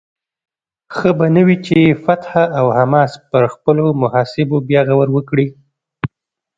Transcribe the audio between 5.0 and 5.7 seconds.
وکړي؟